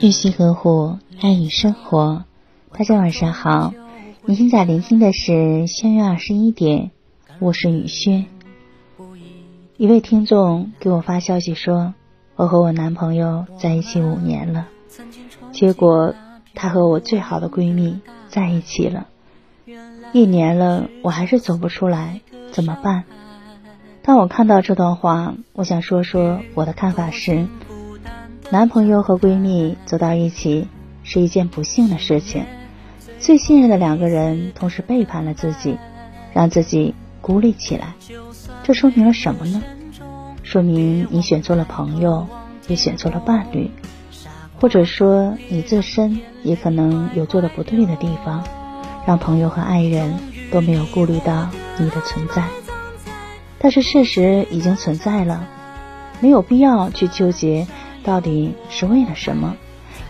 [0.00, 2.24] 玉溪呵护，爱与生活。
[2.70, 3.74] 大家晚上好，
[4.24, 6.92] 你现在聆听的是相约二十一点，
[7.40, 8.26] 我是雨轩。
[9.76, 11.94] 一位听众给我发消息说，
[12.36, 14.68] 我和我男朋友在一起五年了，
[15.50, 16.14] 结果
[16.54, 19.08] 他和我最好的闺蜜在一起了，
[20.12, 22.20] 一年了，我还是走不出来，
[22.52, 23.02] 怎么办？
[24.02, 27.48] 当我看到这段话，我想说说我的看法是：
[28.50, 30.66] 男朋友和闺蜜走到一起
[31.02, 32.46] 是一件不幸的事情。
[33.20, 35.76] 最信任的两个人同时背叛了自己，
[36.32, 37.92] 让自己孤立起来，
[38.62, 39.62] 这说明了什么呢？
[40.42, 42.26] 说明你选错了朋友，
[42.68, 43.70] 也选错了伴侣，
[44.58, 48.42] 或者说你自身也可能有做的不对的地方，
[49.06, 50.14] 让朋友和爱人
[50.50, 52.44] 都没有顾虑到你的存在。
[53.58, 55.46] 但是事实已经存在了，
[56.20, 57.66] 没有必要去纠结
[58.02, 59.56] 到底是为了什么，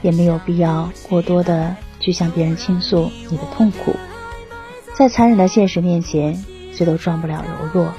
[0.03, 3.95] 也没有必要过多的去向别人倾诉你的痛苦。
[4.95, 7.93] 在残忍的现实面前，谁都装不了柔弱。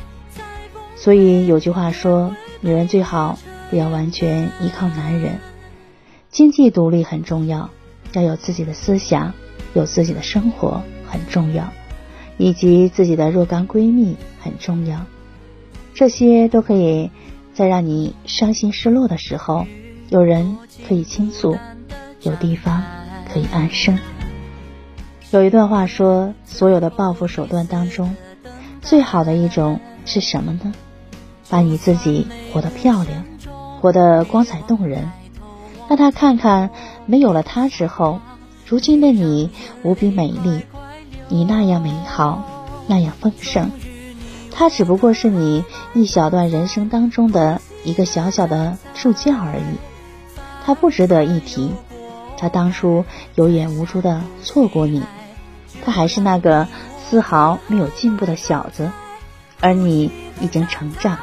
[0.96, 5.40] 所以有句话说，女人最好不要完全依靠男人，
[6.30, 7.70] 经济独立很重要，
[8.14, 9.34] 要有自己的思想，
[9.74, 11.70] 有自己的生活很重要，
[12.38, 15.06] 以及自己的若干闺蜜很重要。
[15.94, 17.10] 这些都可以
[17.60, 19.68] 在让你伤心失落的时候，
[20.08, 20.56] 有人
[20.88, 21.58] 可以倾诉，
[22.22, 22.82] 有地方
[23.30, 24.00] 可以安身。
[25.32, 28.16] 有一段话说，所有的报复手段当中，
[28.82, 30.74] 最好的一种是什么呢？
[31.50, 33.26] 把你自己活得漂亮，
[33.82, 35.12] 活得光彩动人，
[35.90, 36.70] 让他看看，
[37.08, 38.22] 没有了他之后，
[38.66, 39.50] 如今的你
[39.84, 40.62] 无比美丽，
[41.28, 42.42] 你那样美好，
[42.88, 43.70] 那样丰盛。
[44.52, 49.78] 他只不过是你一小段人生当中的一个小小的助教而已，
[50.66, 51.72] 他不值得一提。
[52.38, 53.06] 他当初
[53.36, 55.04] 有眼无珠的错过你，
[55.84, 56.68] 他还是那个
[56.98, 58.92] 丝毫没有进步的小子，
[59.60, 61.20] 而你已经成长了。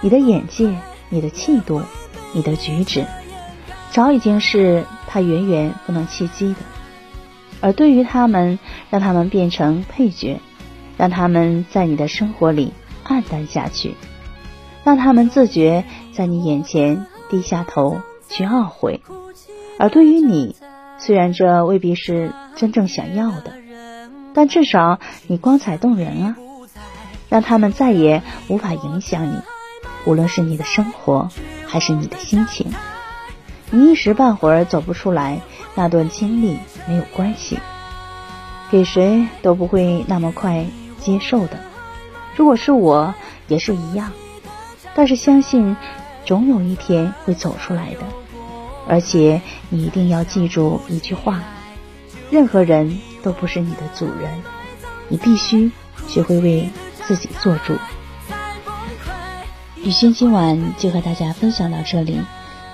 [0.00, 0.74] 你的眼界、
[1.10, 1.82] 你的气度、
[2.32, 3.04] 你的举止，
[3.90, 6.56] 早已经是他远远不能企及的。
[7.60, 8.58] 而对于他们，
[8.90, 10.40] 让他们变成配角。
[10.96, 12.72] 让他们在你的生活里
[13.04, 13.94] 黯淡下去，
[14.84, 19.00] 让他们自觉在你眼前低下头去懊悔。
[19.78, 20.54] 而对于你，
[20.98, 23.52] 虽然这未必是真正想要的，
[24.34, 26.36] 但至少你光彩动人啊！
[27.28, 29.36] 让他们再也无法影响你，
[30.04, 31.30] 无论是你的生活
[31.66, 32.70] 还是你的心情。
[33.70, 35.40] 你一时半会儿走不出来，
[35.74, 37.58] 那段经历没有关系，
[38.70, 40.66] 给谁都不会那么快。
[41.04, 41.58] 接受的，
[42.36, 43.14] 如果是我，
[43.48, 44.12] 也是一样。
[44.94, 45.76] 但是相信，
[46.24, 48.00] 总有一天会走出来的。
[48.88, 51.42] 而且你一定要记住一句话：
[52.30, 54.42] 任何人都不是你的主人，
[55.08, 55.70] 你必须
[56.08, 56.68] 学会为
[57.06, 57.74] 自己做主。
[59.84, 62.20] 雨轩今晚就和大家分享到这里。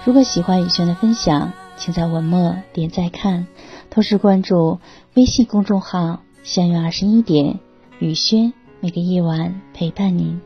[0.04, 3.46] 如果喜欢雨轩的分享，请在文末点赞看，
[3.90, 4.80] 同时关注
[5.14, 7.60] 微信公众号“相约二十一点”。
[8.00, 10.40] 雨轩每个夜晚陪伴您，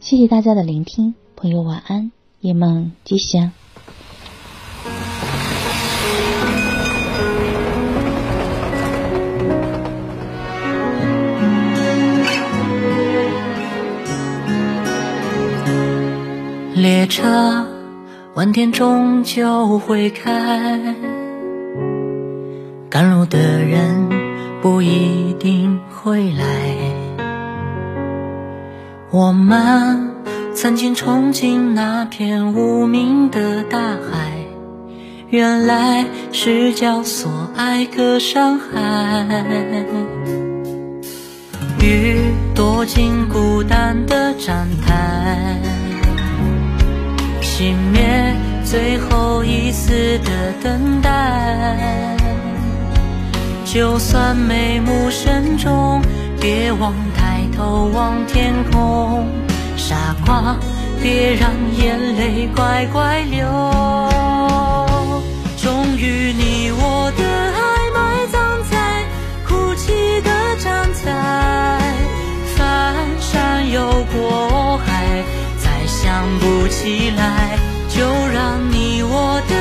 [0.00, 3.52] 谢谢大家的聆听，朋友晚安，夜梦吉祥。
[16.74, 17.66] 列车
[18.34, 20.94] 晚点终究会开，
[22.90, 24.20] 赶路的人。
[24.62, 26.79] 不一定会来。
[29.12, 30.08] 我们
[30.54, 34.30] 曾经憧憬那片无名的大海，
[35.30, 39.26] 原来是叫所爱隔山海。
[41.82, 42.20] 雨
[42.54, 45.58] 躲进孤单的站台，
[47.42, 48.32] 熄灭
[48.64, 52.16] 最后一丝的等待。
[53.64, 56.00] 就算眉目深重，
[56.40, 56.94] 别忘
[57.60, 59.28] 头望天空。
[59.76, 60.56] 傻瓜，
[61.02, 63.46] 别让眼泪乖乖流。
[65.58, 67.22] 终于，你我的
[67.60, 67.60] 爱
[67.94, 69.04] 埋葬在
[69.46, 71.78] 哭泣的站台。
[72.56, 73.78] 翻山又
[74.10, 75.22] 过海，
[75.58, 77.58] 再想不起来，
[77.90, 78.00] 就
[78.32, 79.54] 让你我的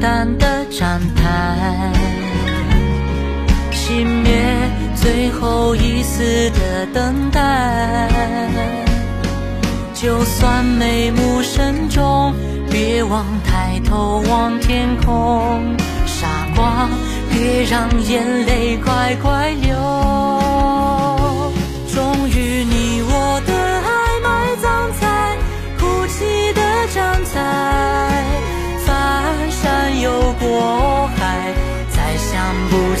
[0.00, 1.92] 单的站台，
[3.72, 4.44] 熄灭
[4.94, 8.08] 最后一丝的等待。
[9.94, 12.34] 就算眉目深重，
[12.70, 15.76] 别忘抬头望天空。
[16.06, 16.88] 傻瓜，
[17.30, 19.76] 别让眼泪乖乖流。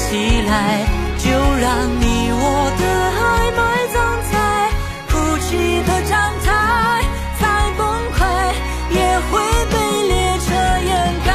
[0.08, 0.86] 起来，
[1.18, 1.66] 就让
[2.00, 2.82] 你我的
[3.18, 3.58] 爱埋
[3.92, 3.96] 葬
[4.30, 4.34] 在
[5.10, 6.46] 哭泣的站台，
[7.40, 7.44] 再
[7.76, 8.18] 崩溃
[8.94, 8.96] 也
[9.28, 9.32] 会
[9.72, 9.74] 被
[10.06, 10.46] 列车
[10.86, 10.90] 掩
[11.26, 11.28] 盖。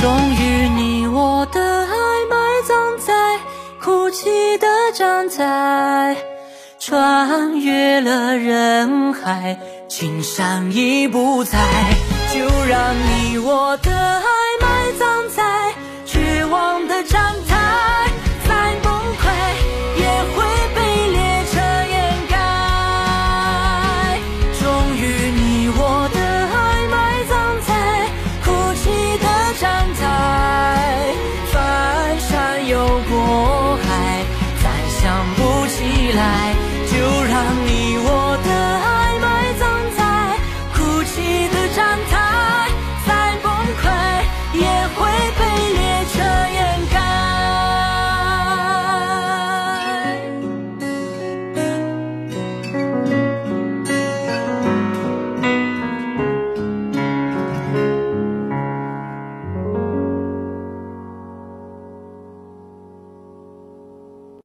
[0.00, 0.04] 终
[0.36, 1.90] 于，你我的爱
[2.30, 2.34] 埋
[2.64, 3.12] 葬在
[3.82, 6.16] 哭泣的站台，
[6.86, 11.58] 穿越了人海，青山已不在，
[12.32, 12.38] 就
[12.68, 14.35] 让你我的爱。